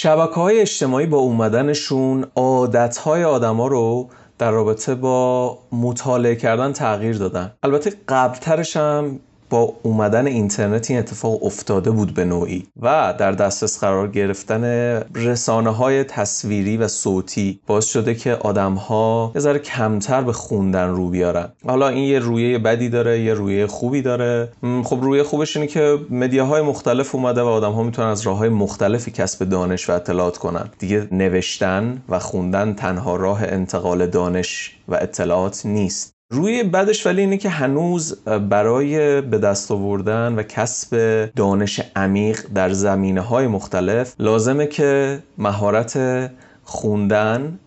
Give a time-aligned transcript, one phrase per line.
[0.00, 4.08] شبکه های اجتماعی با اومدنشون عادت های آدما رو
[4.38, 7.52] در رابطه با مطالعه کردن تغییر دادن.
[7.62, 9.20] البته قبلترش هم
[9.50, 14.64] با اومدن اینترنت این اتفاق افتاده بود به نوعی و در دسترس قرار گرفتن
[15.14, 20.88] رسانه های تصویری و صوتی باعث شده که آدم ها یه ذره کمتر به خوندن
[20.88, 21.48] رو بیارن.
[21.66, 24.48] حالا این یه رویه بدی داره یه رویه خوبی داره.
[24.84, 28.48] خب رویه خوبش اینه که مدیاهای مختلف اومده و آدم ها می‌تونن از راه های
[28.48, 30.70] مختلفی کسب دانش و اطلاعات کنن.
[30.78, 36.17] دیگه نوشتن و خوندن تنها راه انتقال دانش و اطلاعات نیست.
[36.30, 40.96] روی بعدش ولی اینه که هنوز برای به دست آوردن و کسب
[41.36, 45.98] دانش عمیق در زمینه های مختلف لازمه که مهارت
[46.64, 47.58] خوندن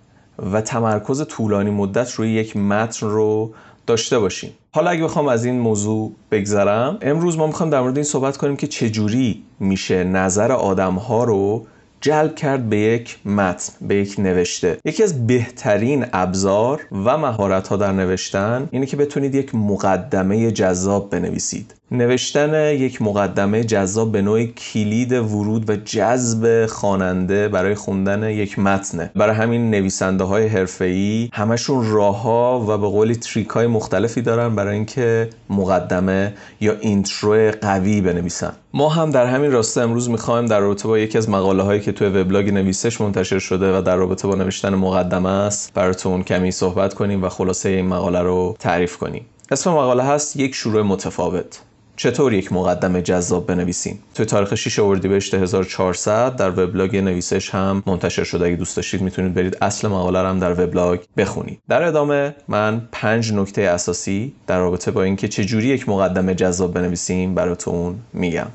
[0.51, 3.53] و تمرکز طولانی مدت روی یک متن رو
[3.87, 4.51] داشته باشیم.
[4.71, 8.55] حالا اگه بخوام از این موضوع بگذرم امروز ما می‌خوام در مورد این صحبت کنیم
[8.55, 11.65] که چجوری میشه نظر آدم ها رو
[12.01, 14.77] جلب کرد به یک متن به یک نوشته.
[14.85, 21.09] یکی از بهترین ابزار و مهارت ها در نوشتن اینه که بتونید یک مقدمه جذاب
[21.09, 21.73] بنویسید.
[21.91, 29.11] نوشتن یک مقدمه جذاب به نوع کلید ورود و جذب خواننده برای خوندن یک متنه.
[29.15, 34.55] برای همین نویسنده های حرفه‌ای همشون راه ها و به قولی trick های مختلفی دارن
[34.55, 38.53] برای اینکه مقدمه یا intro قوی بنویسن.
[38.73, 41.90] ما هم در همین راستا امروز می‌خوایم در رابطه با یکی از مقاله هایی که
[41.91, 45.73] توی وبلاگ نویسش منتشر شده و در رابطه با نوشتن مقدمه است.
[45.73, 49.25] براتون کمی صحبت کنیم و خلاصه این مقاله رو تعریف کنیم.
[49.51, 51.61] اسم مقاله هست یک شروع متفاوت.
[51.95, 58.23] چطور یک مقدمه جذاب بنویسیم؟ توی تاریخ 6 اردیبهشت 1400 در وبلاگ نویسش هم منتشر
[58.23, 58.45] شده.
[58.45, 61.59] اگه دوست داشتید می‌تونید برید اصل مقاله هم در وبلاگ بخونید.
[61.69, 67.35] در ادامه من پنج نکته اساسی در رابطه با اینکه چجوری یک مقدمه جذاب بنویسیم
[67.35, 68.47] براتون میگم.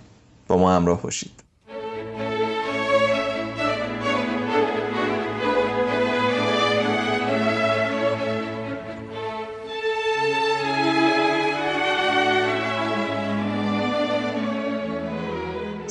[0.49, 1.46] با ما همراه باشید.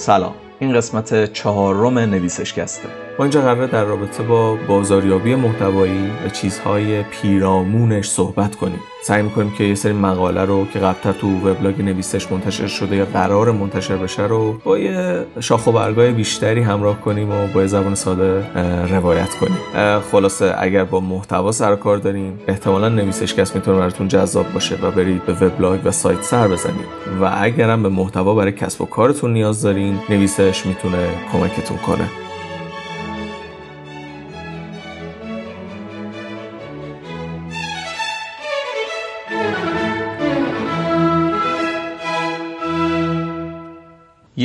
[0.05, 0.33] سلام.
[0.59, 2.89] این قسمت چهارم نویسشکسته
[3.19, 8.79] ما اینجا قراره در رابطه با بازاریابی محتوایی و چیزهای پیرامونش صحبت کنیم.
[9.03, 13.05] سعی می‌کنیم که یه سری مقاله رو که قبلتر تو وبلاگ نویسش منتشر شده یا
[13.05, 17.67] قرار منتشر بشه رو با یه شاخ و برگای بیشتری همراه کنیم و با یه
[17.67, 18.43] زبان ساده
[18.91, 19.99] روایت کنیم.
[20.11, 25.25] خلاصه اگر با محتوا سر کار داریم احتمالا نویسشکست می‌تونه براتون جذاب باشه و برید
[25.25, 26.85] به وبلاگ و سایت سر بزنید.
[27.21, 32.09] و اگرم به محتوا برای کسب و کارتون نیاز دارین نویسش می‌تونه کمکتون کنه.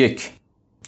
[0.01, 0.31] یک.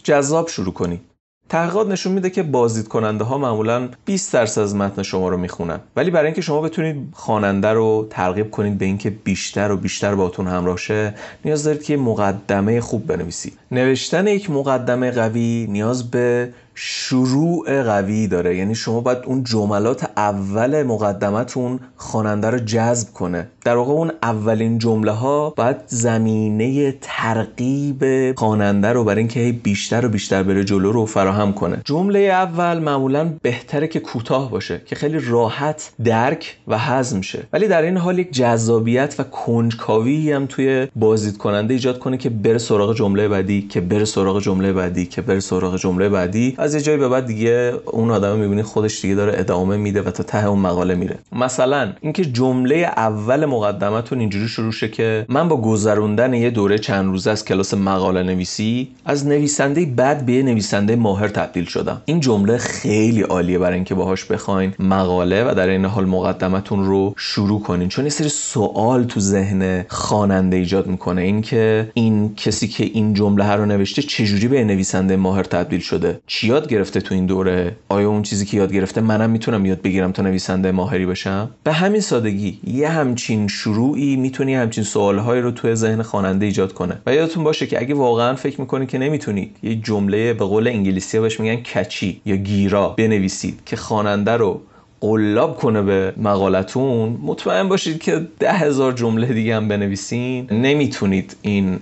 [0.04, 1.00] جذاب شروع کنید
[1.48, 5.80] تحقیقات نشون میده که بازدید کننده ها معمولا 20 درصد از متن شما رو می‌خونن.
[5.96, 10.46] ولی برای اینکه شما بتونید خواننده رو ترغیب کنید به اینکه بیشتر و بیشتر باتون
[10.46, 11.14] همراه شه
[11.44, 13.58] نیاز دارید که مقدمه خوب بنویسید.
[13.70, 18.56] نوشتن یک مقدمه قوی نیاز به شروع قوی داره.
[18.56, 23.48] یعنی شما باید اون جملات اول مقدمتون خواننده رو جذب کنه.
[23.64, 30.08] در واقع اون اولین جمله ها باید زمینه ترغیب خواننده رو برای اینکه بیشتر و
[30.08, 31.80] بیشتر بره جلو رو فراهم کنه.
[31.84, 37.46] جمله اول معمولا بهتره که کوتاه باشه که خیلی راحت درک و هضم شه.
[37.52, 42.30] ولی در این حال یک جذابیت و کنجکاوی هم توی بازدید کننده ایجاد کنه که
[42.30, 46.54] بره سراغ جمله بعدی که بره سراغ جمله بعدی که بره سراغ جمله بعدی.
[46.62, 50.10] از یه جایی به بعد دیگه اون آدم می‌بینی خودش دیگه داره ادامه میده و
[50.10, 51.18] تا ته اون مقاله میره.
[51.32, 57.06] مثلا اینکه جمله اول مقدمتون اینجوری شروع شه که من با گذروندن یه دوره چند
[57.06, 62.02] روزه از کلاس مقاله نویسی از نویسنده بد به نویسنده ماهر تبدیل شدم.
[62.04, 67.14] این جمله خیلی عالیه برای اینکه باهاش بخواین مقاله و در این حال مقدمتون رو
[67.16, 67.88] شروع کنین.
[67.88, 71.22] چون یه سری سوال تو ذهن خواننده ایجاد می‌کنه.
[71.22, 76.51] اینکه این کسی که این جمله رو نوشته چجوری به نویسنده ماهر تبدیل شده؟ چی
[76.52, 80.12] یاد گرفته تو این دوره؟ آیا اون چیزی که یاد گرفته منم می‌تونم یاد بگیرم
[80.12, 85.74] تا نویسنده ماهری بشم؟ به همین سادگی یه همچین شروعی می‌تونی همچین سوالهایی رو توی
[85.74, 86.98] ذهن خواننده ایجاد کنه.
[87.06, 91.20] و یادتون باشه که اگه واقعا فکر می‌کنید که نمی‌تونید یه جمله به قول انگلیسی
[91.20, 94.60] بهش میگن کچی یا گیرا بنویسید که خواننده رو
[95.04, 100.46] قلاب کنه به مقالتون مطمئن باشید که ده هزار جمله دیگه هم بنویسین.
[100.50, 101.78] نمی‌تونید این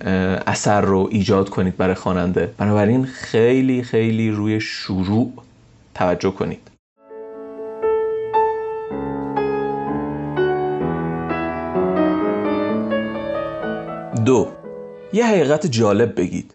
[0.47, 2.55] اثر رو ایجاد کنید برای خواننده.
[2.59, 5.33] بنابراین خیلی خیلی روی شروع
[5.95, 6.71] توجه کنید.
[14.25, 14.49] دو
[15.13, 16.55] یه حقیقت جالب بگید.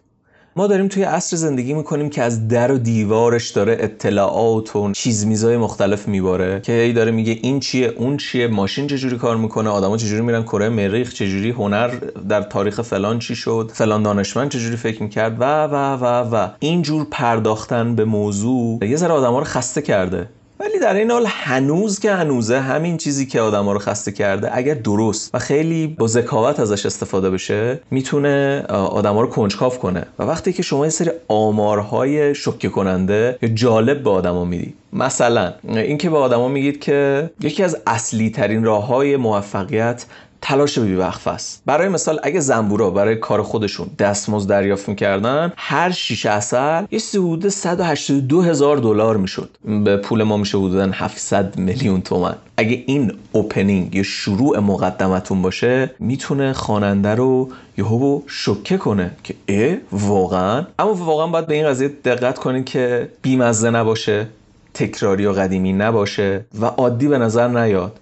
[0.58, 5.26] ما داریم توی عصر زندگی می‌کنیم که از در و دیوارش داره اطلاعات و چیز
[5.26, 9.70] میزای مختلف میباره که ای داره میگه این چیه اون چیه ماشین چجوری کار می‌کنه
[9.70, 11.88] آدما چجوری میرن کره مریخ چجوری هنر
[12.28, 16.48] در تاریخ فلان چی شد فلان دانشمند چجوری فکر می‌کرد و و و و.
[16.58, 20.28] این جور پرداختن به موضوع یه ذره آدما رو خسته کرده.
[20.60, 24.74] ولی در این حال هنوز که هنوزه همین چیزی که آدما رو خسته کرده اگر
[24.74, 30.06] درست و خیلی با ذکاوت ازش استفاده بشه می‌تونه آدما رو کنجکاو کنه.
[30.18, 35.52] و وقتی که شما یه سری آمارهای شوکه کننده یا جالب به آدما میدی مثلا
[35.68, 40.06] اینکه به آدما میگید که یکی از اصلی ترین راه های موفقیت
[40.42, 41.62] تلاش بیوقف است.
[41.66, 47.48] برای مثال اگه زنبورا برای کار خودشون دستمزد دریافت می‌کردن هر شیش اصل یه حدود
[47.48, 49.50] 182 هزار دلار می‌شد.
[49.84, 55.90] به پول ما میشه حدودا 700 میلیون تومن اگه این اوپنینگ یا شروع مقدمتون باشه
[55.98, 57.48] می‌تونه خواننده رو
[57.78, 63.08] یهو شوکه کنه که اه واقعا؟ اما واقعا باید به این قضیه دقت کنید که
[63.22, 64.26] بیمزه نباشه
[64.74, 67.98] تکراری و قدیمی نباشه و عادی به نظر نیاد.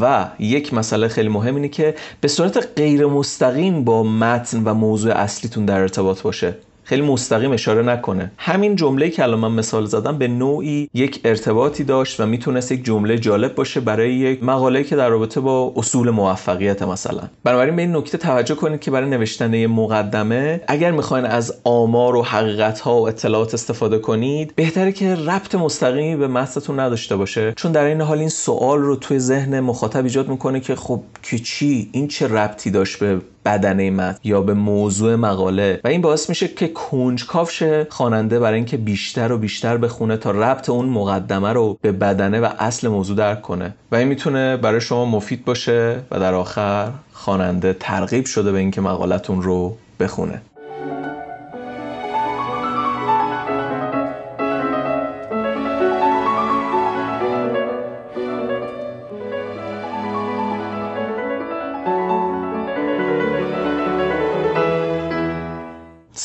[0.00, 5.12] و یک مسئله خیلی مهم اینه که به صورت غیر مستقیم با متن و موضوع
[5.12, 6.56] اصلیتون در ارتباط باشه.
[6.84, 8.32] خیلی مستقیم اشاره نکنه.
[8.36, 12.84] همین جمله که الان من مثال زدم به نوعی یک ارتباطی داشت و می‌تونست یک
[12.84, 17.22] جمله جالب باشه برای یک مقاله که در رابطه با اصول موفقیت مثلا.
[17.44, 22.16] بنابراین به این نکته توجه کنید که برای نوشتن یه مقدمه اگر می‌خواین از آمار
[22.16, 27.52] و حقیقت ها و اطلاعات استفاده کنید بهتره که ربط مستقیمی به متنتون نداشته باشه.
[27.56, 31.38] چون در این حال این سوال رو توی ذهن مخاطب ایجاد می‌کنه که خب که
[31.38, 35.80] چی این چه ربطی داشت به بدنه متن یا به موضوع مقاله.
[35.84, 40.30] و این باعث میشه که کنجکاو شه خواننده برای اینکه بیشتر و بیشتر بخونه تا
[40.30, 43.74] ربط اون مقدمه رو به بدنه و اصل موضوع درک کنه.
[43.92, 48.80] و این می‌تونه برای شما مفید باشه و در آخر خواننده ترغیب شده به اینکه
[48.80, 50.42] مقالتون رو بخونه.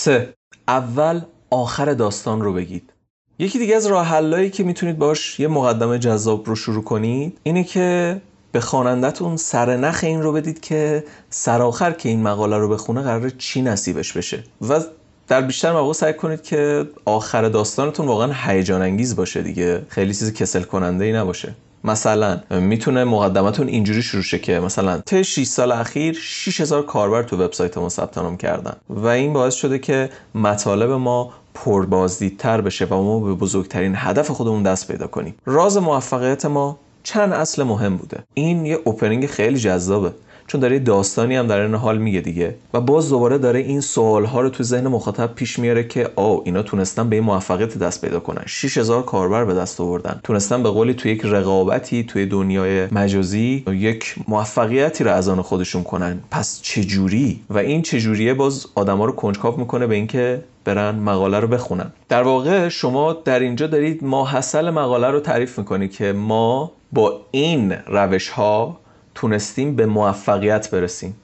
[0.09, 0.33] سه.
[0.67, 2.93] اول آخر داستان رو بگید.
[3.39, 8.21] یکی دیگه از راه که می‌تونید باش یه مقدمه جذاب رو شروع کنید اینه که
[8.51, 13.61] به خوانندهتون سرنخ این رو بدید که سرآخر که این مقاله رو بخونه قرار چی
[13.61, 14.43] نصیبش بشه.
[14.69, 14.81] و
[15.27, 19.85] در بیشتر مواقع سعی کنید که آخر داستانتون واقعا هیجان انگیز باشه دیگه.
[19.89, 21.55] خیلی چیز کسل کننده ای نباشه.
[21.83, 27.37] مثلا می‌تونه مقدمتون اینجوری شروع شه که مثلا طی 6 سال اخیر 6000 کاربر تو
[27.37, 33.03] وبسایت ما ثبت نام کردن و این باعث شده که مطالب ما پربازدیدتر بشه و
[33.03, 35.35] ما به بزرگترین هدف خودمون دست پیدا کنیم.
[35.45, 38.23] راز موفقیت ما چند اصل مهم بوده.
[38.33, 40.11] این یه اوپنینگ خیلی جذابه.
[40.49, 42.55] چون داره داستانی هم در این حال میگه دیگه.
[42.73, 46.37] و باز دوباره داره این سوال ها رو تو ذهن مخاطب پیش میاره که آ
[46.43, 48.43] اینا تونستن به این موفقیت دست پیدا کنن.
[48.45, 50.19] 6000 کاربر به دست آوردن.
[50.23, 55.83] تونستن به قولی تو یک رقابتی توی دنیای مجازی یک موفقیتی رو از آن خودشون
[55.83, 56.19] کنن.
[56.31, 61.47] پس چجوری و این چجوریه باز آدما رو کنجکاو می‌کنه به اینکه برن مقاله رو
[61.47, 61.91] بخونن.
[62.09, 67.71] در واقع شما در اینجا دارید ماحصل مقاله رو تعریف می‌کنید که ما با این
[67.87, 68.77] روش ها
[69.19, 71.15] تونستیم به موفقیت برسیم.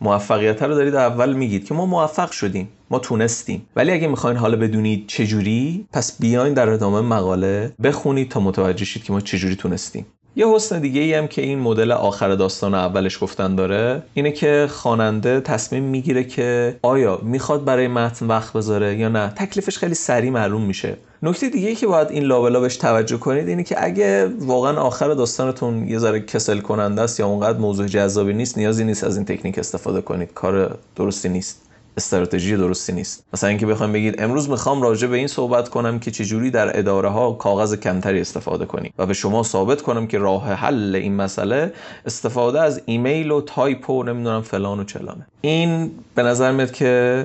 [0.00, 3.66] موفقیت رو دارید اول میگید که ما موفق شدیم ما تونستیم.
[3.76, 9.04] ولی اگه می‌خواین حالا بدونید چجوری پس بیاین در ادامه مقاله بخونید تا متوجه شید
[9.04, 10.06] که ما چجوری تونستیم.
[10.38, 14.66] یه حسن دیگه ای هم که این مدل آخر داستان اولش گفتن داره اینه که
[14.70, 19.32] خواننده تصمیم می‌گیره که آیا می‌خواد برای متن وقت بذاره یا نه.
[19.36, 20.96] تکلیفش خیلی سریع معلوم میشه.
[21.22, 25.88] نکته دیگه که باید این لابلا بهش توجه کنید اینه که اگه واقعا آخر داستانتون
[25.88, 29.58] یه ذره کسل کننده است یا اونقدر موضوع جذابی نیست نیازی نیست از این تکنیک
[29.58, 30.32] استفاده کنید.
[30.34, 31.67] کار درستی نیست.
[31.98, 33.24] استراتژی درستی نیست.
[33.32, 37.08] مثلا اینکه بخوایم بگید امروز می‌خوام راجع به این صحبت کنم که چجوری در اداره
[37.08, 41.72] ها کاغذ کمتری استفاده کنیم و به شما ثابت کنم که راه حل این مسئله
[42.06, 45.26] استفاده از ایمیل و تایپ و نمی‌دونم فلان و چلانه.
[45.40, 47.24] این به نظر میاد که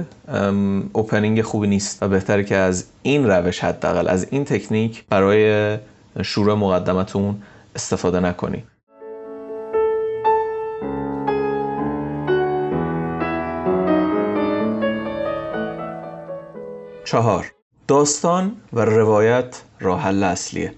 [0.94, 5.78] opening خوبی نیست و بهتره که از این روش حداقل از این تکنیک برای
[6.24, 7.36] شروع مقدمتون
[7.76, 8.73] استفاده نکنید
[17.14, 17.52] چهار.
[17.88, 20.74] داستان و روایت راه حل اصلیه.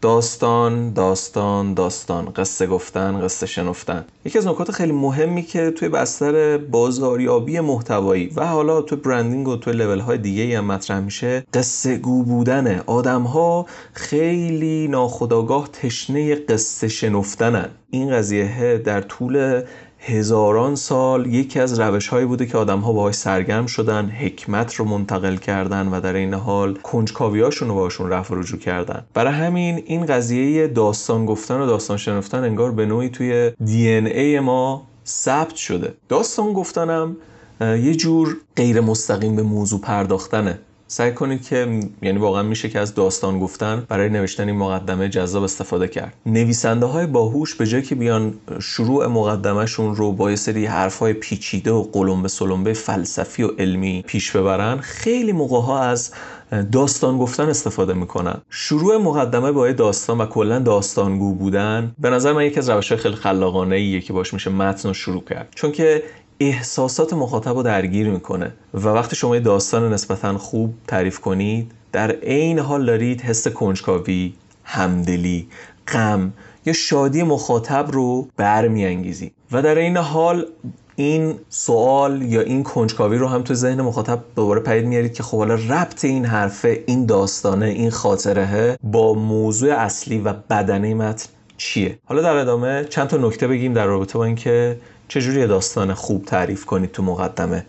[0.00, 2.32] داستان داستان داستان.
[2.36, 4.04] قصه گفتن قصه شنفتن.
[4.24, 9.56] یکی از نکات خیلی مهمی که توی بستر بازاریابی محتوایی و حالا توی برندینگ و
[9.56, 12.82] توی لول های دیگه هم مطرح میشه قصه گو بودنه.
[12.86, 17.68] آدم ها خیلی ناخداگاه تشنه قصه شنفتنن.
[17.90, 19.62] این قضیه در طول
[20.02, 24.84] هزاران سال یکی از روش هایی بوده که آدم ها باهاش سرگرم شدن حکمت رو
[24.84, 29.04] منتقل کردن و در این حال کنجکاویاشون رو باشون رفع رجوع کردن.
[29.14, 34.40] برای همین این قضیه داستان گفتن و داستان شنفتن انگار به نوعی توی دی ای
[34.40, 35.94] ما ثبت شده.
[36.08, 37.16] داستان گفتنم
[37.60, 40.58] یه جور غیر مستقیم به موضوع پرداختنه.
[40.92, 45.42] سعی کنید که یعنی واقعا میشه که از داستان گفتن برای نوشتن این مقدمه جذاب
[45.42, 46.14] استفاده کرد.
[46.26, 51.12] نویسنده های باهوش به جای که بیان شروع مقدمهشون رو با یه سری حرف های
[51.12, 56.12] پیچیده و قلمبه سلمبه فلسفی و علمی پیش ببرن خیلی موقع ها از
[56.72, 58.40] داستان گفتن استفاده می‌کنن.
[58.50, 63.14] شروع مقدمه با داستان و کلا داستانگو بودن به نظر من یکی از روش خیلی
[63.14, 65.48] خلاقانه ایه که باش میشه متن رو شروع کرد.
[65.54, 66.02] چون که
[66.40, 68.52] احساسات مخاطب رو درگیر می‌کنه.
[68.74, 74.34] و وقتی شما یه داستان نسبتا خوب تعریف کنید در عین حال دارید حس کنجکاوی
[74.64, 75.48] همدلی
[75.88, 76.32] غم
[76.66, 80.46] یا شادی مخاطب رو برمیانگیزی و در این حال
[80.96, 85.38] این سوال یا این کنجکاوی رو هم تو ذهن مخاطب دوباره پدید میارید که خب
[85.38, 91.98] حالا ربط این حرفه این داستانه این خاطره با موضوع اصلی و بدنه متن چیه؟
[92.04, 94.76] حالا در ادامه چند تا نکته بگیم در رابطه با اینکه
[95.10, 97.66] چجوری داستان خوب تعریف کنید تو مقدمه؟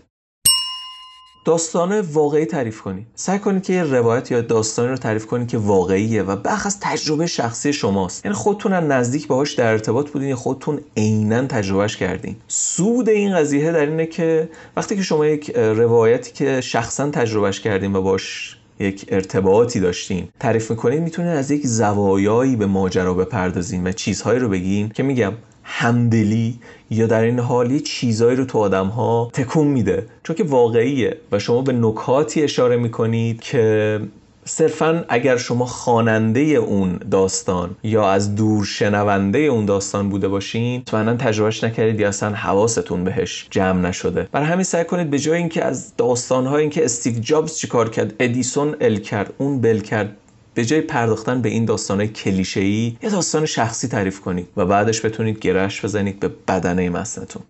[1.46, 5.58] داستان واقعی تعریف کنید سعی کنید که یه روایت یا داستانی رو تعریف کنید که
[5.58, 8.24] واقعیه و بخ از تجربه شخصی شماست.
[8.24, 12.36] یعنی خودتون از نزدیک باهاش در ارتباط بودین یا خودتون عینا تجربهش کردین.
[12.48, 17.96] سود این قضیه در اینه که وقتی که شما یک روایتی که شخصا تجربهش کردین
[17.96, 23.92] و باش یک ارتباطی داشتین تعریف می‌کنید می‌تونید از یک زوایایی به ماجرا بپردازین و
[23.92, 25.32] چیزهایی رو بگین که میگم
[25.74, 26.58] همدلی
[26.90, 30.06] یا در این حال چیزایی رو تو آدم ها تکون میده.
[30.22, 34.00] چون که واقعیه و شما به نکاتی اشاره می‌کنید که
[34.44, 41.16] صرفا اگر شما خواننده اون داستان یا از دور شنونده اون داستان بوده باشین مطمئنا
[41.16, 44.28] تجربهش نکردید یا اصلا حواستون بهش جمع نشده.
[44.32, 48.76] برای همین سعی کنید به جای اینکه از داستانهای اینکه استیو جابز چیکار کرد ادیسون
[48.80, 50.16] ال کرد اون بل کرد
[50.54, 55.38] به جای پرداختن به این داستانهای کلیشه‌ای یه داستان شخصی تعریف کنید و بعدش بتونید
[55.38, 57.42] گرش بزنید به بدنه متنتون.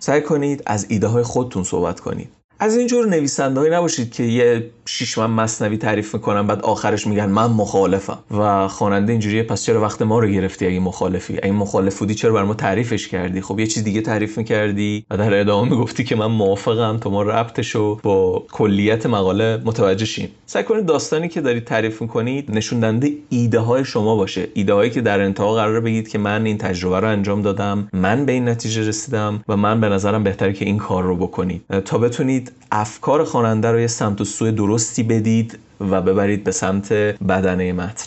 [0.00, 2.28] سعی کنید از ایده های خودتون صحبت کنید.
[2.60, 7.46] از اینجور نویسنده نباشید که یه شیش من مصنوی تعریف می‌کنن بعد آخرش میگن من
[7.46, 8.18] مخالفم.
[8.30, 12.32] و خواننده اینجوریه پس چرا وقت ما رو گرفتی اگه مخالفی؟ اگه مخالف بودی چرا
[12.32, 16.16] بر ما تعریفش کردی؟ خب یه چیز دیگه تعریف می‌کردی و در ادامه می‌گفتی که
[16.16, 20.28] من موافقم تا ما ربطشو با کلیت مقاله متوجه شیم.
[20.46, 24.48] سعی کنید داستانی که دارید تعریف می‌کنید نشون دهنده ایده های شما باشه.
[24.54, 28.24] ایده هایی که در انتها قرار بگید که من این تجربه رو انجام دادم من
[28.24, 31.62] به این نتیجه رسیدم و من به نظرم بهتره که این کار رو بکنید.
[31.84, 36.92] تا بتونید افکار خواننده رو یه سمت و سوی درستی بدید و ببرید به سمت
[36.92, 38.06] بدنه متن.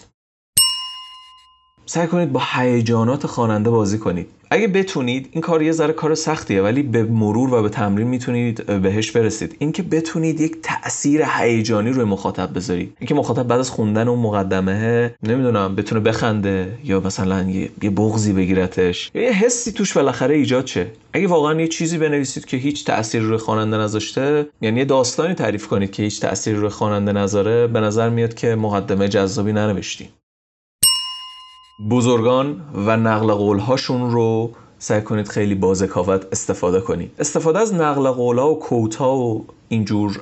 [1.86, 4.41] سعی کنید با هیجانات خواننده بازی کنید.
[4.54, 8.66] اگه بتونید این کار یه ذره کار سختیه ولی به مرور و به تمرین می‌تونید
[8.66, 9.56] بهش برسید.
[9.60, 12.94] اینکه بتونید یک تاثیر هیجانی روی مخاطب بذارید.
[13.00, 17.50] اینکه مخاطب بعد از خوندن اون مقدمه نمی‌دونم بتونه بخنده یا مثلا
[17.82, 19.12] یه بغضی بگیرتش.
[19.16, 20.88] یا یه حسی توش بالاخره ایجاد شه.
[21.14, 25.68] اگه واقعا یه چیزی بنویسید که هیچ تأثیری روی خواننده نذاشته یعنی یه داستانی تعریف
[25.68, 30.08] کنید که هیچ تأثیری روی خواننده نذاره به نظر میاد که مقدمه جذابی ننوشتین
[31.90, 35.72] بزرگان و نقل قولهاشون رو سعی کنید خیلی با
[36.32, 37.12] استفاده کنید.
[37.20, 40.20] استفاده از نقل قولها و کوتا و اینجور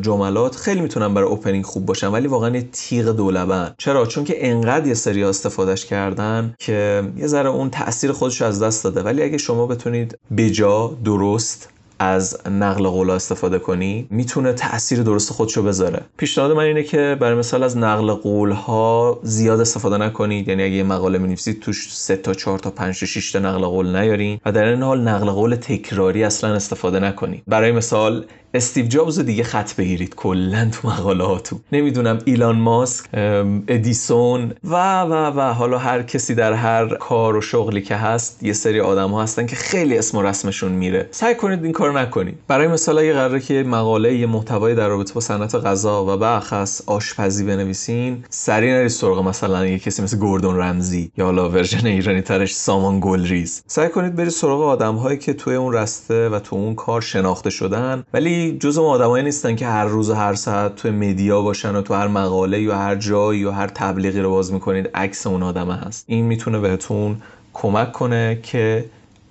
[0.00, 3.74] جملات خیلی می‌تونن برای اوپنینگ خوب باشن ولی واقعا یه تیغ دولبن.
[3.78, 8.62] چرا؟ چون که انقدر یه سری استفادهش کردن که یه ذره اون تاثیر خودش از
[8.62, 9.02] دست داده.
[9.02, 11.68] ولی اگه شما بتونید بجا درست
[12.02, 16.00] از نقل قولا استفاده کنی می‌تونه تاثیر درست خودشو بذاره.
[16.16, 20.48] پیشنهاد من اینه که برای مثال از نقل قول ها زیاد استفاده نکنید.
[20.48, 23.96] یعنی اگه مقاله نویسید توش 3 تا 4 تا 5 تا 6 تا نقل قول
[23.96, 27.42] نیارین و در این حال نقل قول تکراری اصلا استفاده نکنید.
[27.46, 33.06] برای مثال استیو جابز رو دیگه خط بگیرید کلا تو مقالهاتون نمی‌دونم ایلان ماسک
[33.68, 38.52] ادیسون و و و حالا هر کسی در هر کار و شغلی که هست یه
[38.52, 41.08] سری آدم ها هستن که خیلی اسم و رسمشون میره.
[41.10, 42.38] سعی کنید این کار نکنید.
[42.48, 46.82] برای مثال اگه قراره که مقاله یه محتوای در رابطه با صنعت غذا و بخصوص
[46.86, 52.20] آشپزی بنویسین سری نرید سراغ مثلا یه کسی مثل گوردون رمزی یا حالا version ایرانی
[52.20, 53.62] ترش سامان گلریز.
[53.66, 57.50] سعی کنید برید سراغ آدم هایی که توی اون رسته و تو اون کار شناخته
[57.50, 61.76] شدن ولی جز اون آدمایی نیستن که هر روز و هر ساعت توی media باشن
[61.76, 64.90] و تو هر مقاله یا هر جایی یا هر تبلیغی رو باز می‌کنید.
[64.94, 66.04] عکس اون آدمه هست.
[66.08, 67.16] این می‌تونه بهتون
[67.52, 68.84] کمک کنه که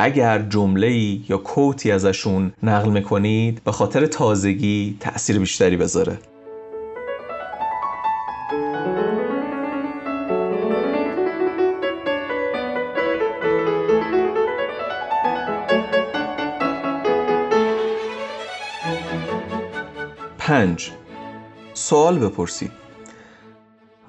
[0.03, 0.91] اگر جمله
[1.29, 6.17] یا کوتی ازشون نقل می‌کنید به خاطر تازگی تاثیر بیشتری بذاره.
[20.37, 20.91] پنج.
[21.73, 22.80] سوال بپرسید.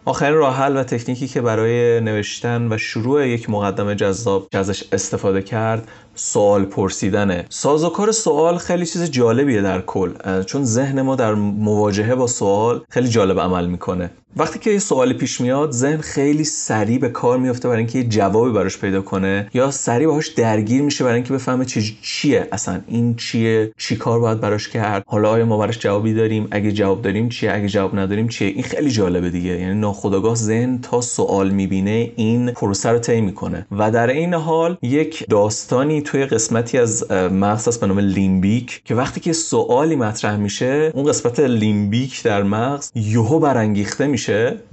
[0.04, 5.42] آخرین راه حل و تکنیکی که برای نوشتن و شروع یک مقدمه جذاب ازش استفاده
[5.42, 7.46] کرد سوال پرسیدنه.
[7.48, 10.42] سازوکار سوال خیلی چیز جالبیه در کل.
[10.42, 14.10] چون ذهن ما در مواجهه با سوال خیلی جالب عمل می‌کنه.
[14.36, 18.04] وقتی که یه سوالی پیش میاد ذهن خیلی سریع به کار میفته برای اینکه یه
[18.04, 22.80] جوابی براش پیدا کنه یا سریع باهاش درگیر میشه برای اینکه بفهمه چه چیه اصلا
[22.88, 27.02] این چیه چی کار باید براش کرد حالا آیا ما براش جوابی داریم اگه جواب
[27.02, 29.50] داریم چیه اگه جواب نداریم چیه؟ این خیلی جالبه دیگه.
[29.50, 33.66] یعنی ناخودآگاه ذهن تا سوال می‌بینه این پروسه رو طی می‌کنه.
[33.72, 38.94] و در این حال یک داستانی توی قسمتی از مغز هست به نام لیمبیک که
[38.94, 44.21] وقتی که سوالی مطرح میشه اون قسمت لیمبیک در مغز یهو برانگیخته میشه.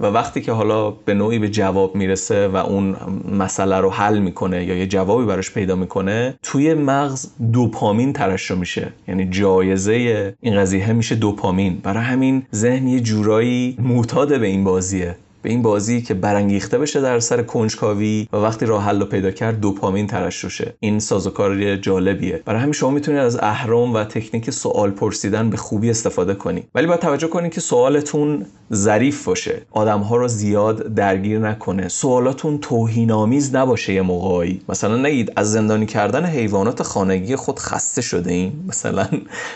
[0.00, 2.96] و وقتی که حالا به نوعی به جواب می‌رسه و اون
[3.38, 8.92] مسئله رو حل می‌کنه یا یه جوابی براش پیدا می‌کنه توی مغز دوپامین ترشح میشه.
[9.08, 11.80] یعنی جایزه این قضیه میشه دوپامین.
[11.82, 15.16] برای همین ذهن یه جورایی معتاد به این بازیه.
[15.42, 19.30] به این بازی که برانگیخته بشه در سر کنجکاوی و وقتی راه حل رو پیدا
[19.30, 22.42] کرد دوپامین ترشحشه این سازوکار جالبیه.
[22.44, 26.64] برای همین شما می‌تونید از اهرم و تکنیک سوال پرسیدن به خوبی استفاده کنید.
[26.74, 29.62] ولی باید توجه کنید که سوالتون ظریف باشه.
[29.70, 31.88] آدم ها رو زیاد درگیر نکنه.
[31.88, 34.60] سوالاتون توهین آمیز نباشه یه موقعی.
[34.68, 39.06] مثلا نگید از زندانی کردن حیوانات خانگی خود خسته شده این مثلا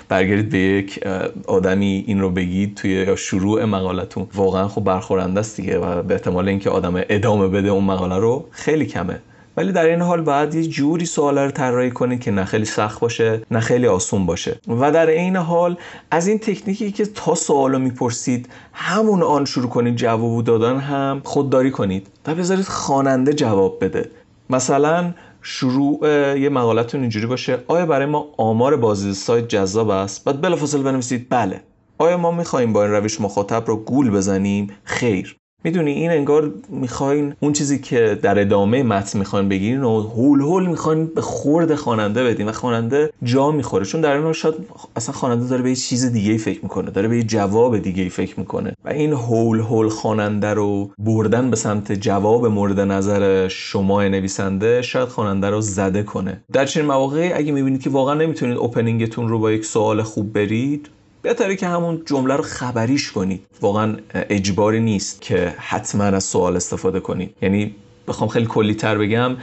[0.08, 1.00] برگردید به یک
[1.46, 4.26] آدمی این رو بگید توی شروع مقالتون.
[4.34, 5.73] واقعا خب برخورنده است دیگه.
[5.78, 9.20] و به احتمال اینکه آدم ادامه بده اون مقاله رو خیلی کمه.
[9.56, 13.00] ولی در این حال باید یه جوری سوال رو طراحی کنید که نه خیلی سخت
[13.00, 14.58] باشه نه خیلی آسون باشه.
[14.68, 15.76] و در این حال
[16.10, 21.70] از این تکنیکی که تا سوالو می‌پرسید همون آن شروع کنید جواب دادن هم خودداری
[21.70, 24.10] کنید و بذارید خواننده جواب بده.
[24.50, 25.98] مثلا شروع
[26.38, 27.58] یه مقالتون اینجوری باشه.
[27.66, 31.26] آیا برای ما آمار بازدید سایت جذاب است؟ بعد بلافاصله بنویسید.
[31.30, 31.60] بله.
[31.98, 35.36] آیا ما می‌خواهیم با این روش مخاطب رو گول بزنیم؟ خیر.
[35.64, 40.66] می‌دونی این انگار می‌خواین اون چیزی که در ادامه متن می‌خواین بگیرین و هول هول
[40.66, 43.84] می‌خواین به خورد خواننده بدین و خواننده جا می‌خوره.
[43.84, 44.54] چون در این شاید
[44.96, 48.02] اصلا خواننده داره به یه چیز دیگه ای فکر می‌کنه داره به یه جواب دیگه
[48.02, 53.48] ای فکر می‌کنه و این هول هول خواننده رو بردن به سمت جواب مورد نظر
[53.48, 56.40] شما نویسنده شاید خواننده رو زده کنه.
[56.52, 60.88] در چنین مواقعی اگه می‌بینید که واقعا نمی‌تونید اوپنینگتون رو با یک سوال خوب برید
[61.24, 63.46] بهتره که همون جمله رو خبریش کنید.
[63.60, 67.34] واقعا اجباری نیست که حتما از سوال استفاده کنید.
[67.42, 67.74] یعنی
[68.08, 69.36] بخوام خیلی کلی تر بگم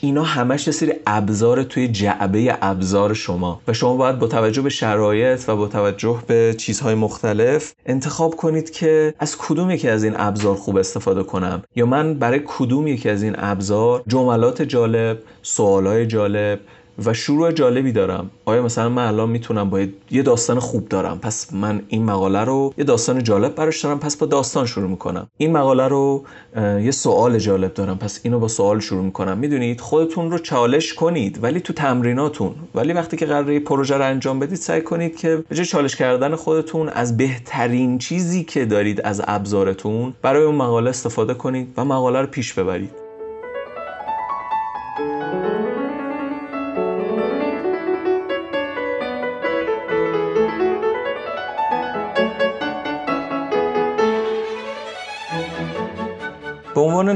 [0.00, 3.60] اینا همش یه سری ابزار توی جعبه ابزار شما.
[3.68, 8.70] و شما باید با توجه به شرایط و با توجه به چیزهای مختلف انتخاب کنید
[8.70, 11.62] که از کدوم یکی از این ابزار خوب استفاده کنم.
[11.76, 16.60] یا من برای کدوم یکی از این ابزار جملات جالب سوالای جالب
[17.06, 18.30] و شروع جالبی دارم.
[18.44, 19.80] آیا مثلا من الان می‌تونم با
[20.10, 24.16] یه داستان خوب دارم؟ پس من این مقاله رو یه داستان جالب براش دارم پس
[24.16, 25.26] با داستان شروع می‌کنم.
[25.36, 26.24] این مقاله رو
[26.56, 29.38] یه سوال جالب دارم پس اینو با سوال شروع می‌کنم.
[29.38, 32.54] می‌دونید خودتون رو چالش کنید ولی تو تمریناتون.
[32.74, 36.88] ولی وقتی که قراره پروژه رو انجام بدید سعی کنید که به چالش کردن خودتون
[36.88, 42.26] از بهترین چیزی که دارید از ابزارتون برای اون مقاله استفاده کنید و مقاله رو
[42.26, 43.07] پیش ببرید.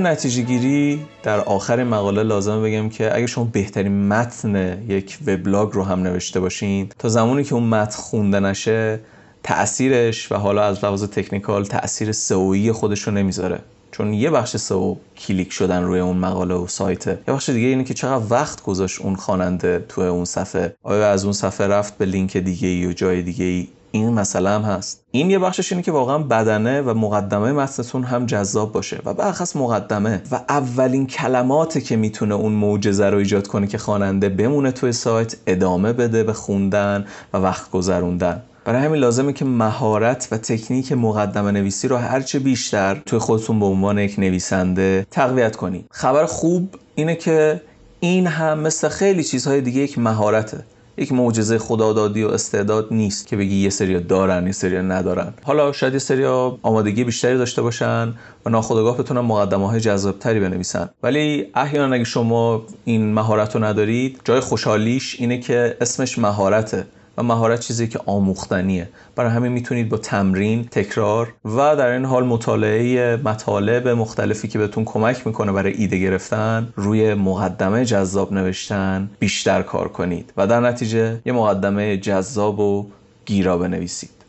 [0.06, 5.82] نتیجه گیری در آخر مقاله لازم بگم که اگه شما بهترین متن یک وبلاگ رو
[5.84, 9.00] هم نوشته باشین تا زمانی که اون متن خونده نشه
[9.42, 13.58] تأثیرش و حالا از لحاظ تکنیکال تأثیر سئویی خودش رو نمی‌ذاره.
[13.92, 17.06] چون یه بخش سئو کلیک شدن روی اون مقاله و سایت.
[17.06, 20.76] یه بخش دیگه اینه که چقدر وقت گذاشت اون خواننده تو اون صفحه.
[20.82, 24.50] آیا از اون صفحه رفت به لینک دیگه ای و جای دیگه ای این مسئله
[24.50, 25.04] هم هست.
[25.10, 29.56] این یه بخشش اینه که واقعا بدنه و مقدمه متنتون هم جذاب باشه و برخص
[29.56, 30.22] مقدمه.
[30.30, 35.36] و اولین کلماتی که می‌تونه اون معجزه رو ایجاد کنه که خواننده بمونه توی سایت
[35.46, 38.42] ادامه بده به خوندن و وقت گذروندن.
[38.64, 43.66] برای همین لازمه که مهارت و تکنیک مقدمه نویسی رو هرچه بیشتر توی خودتون به
[43.66, 45.84] عنوان یک نویسنده تقویت کنید.
[45.90, 47.60] خبر خوب اینه که
[48.00, 50.64] این هم مثل خیلی چیزهای دیگه یک مهارته.
[50.96, 55.34] یک معجزه خدادادی و استعداد نیست که بگی یه سری دارن یه سری ندارن.
[55.42, 56.24] حالا شاید یه سری
[56.62, 58.14] آمادگی بیشتری داشته باشن
[58.46, 60.88] و ناخودآگاه بتونن مقدمه های جذابتری بنویسن.
[61.02, 66.86] ولی احیانا اگه شما این مهارت رو ندارید جای خوشحالیش اینه که اسمش مهارته.
[67.18, 68.88] و مهارت چیزی که آموختنیه.
[69.16, 74.84] برای همین می‌تونید با تمرین تکرار و در این حال مطالعه مطالب مختلفی که بهتون
[74.84, 80.32] کمک می‌کنه برای ایده گرفتن روی مقدمه جذاب نوشتن بیشتر کار کنید.
[80.36, 82.86] و در نتیجه یه مقدمه جذاب و
[83.26, 84.21] گیرا بنویسید.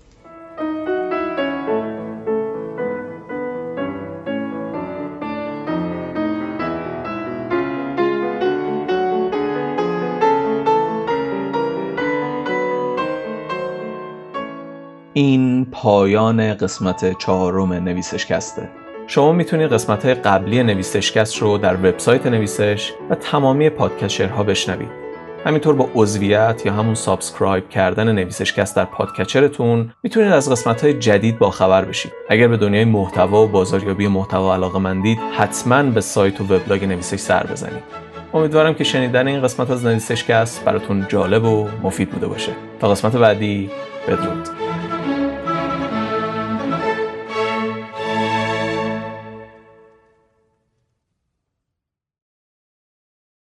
[15.16, 18.70] این پایان قسمت چهارم نویسش‌کسته.
[19.08, 24.90] شما می‌تونید قسمت های قبلی نویسش‌کست رو در وبسایت نویسش و تمامی podcatcher ها بشنوید.
[25.46, 30.94] همینطور با عضویت یا همون subscribe کردن نویسش‌کست در podcatcher تون می‌تونید از قسمت های
[30.94, 32.12] جدید با خبر بشید.
[32.30, 37.20] اگر به دنیای محتوا و بازاریابی محتوا علاقه مندید حتما به سایت و وبلاگ نویسش
[37.20, 37.84] سر بزنید.
[38.34, 42.52] امیدوارم که شنیدن این قسمت از نویسش‌کست براتون جالب و مفید بوده باشه.
[42.80, 43.70] تا قسمت بعدی
[44.08, 44.63] بدرود.